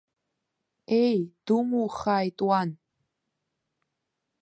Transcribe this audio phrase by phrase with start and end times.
[1.03, 2.69] Еи, думухааит уан.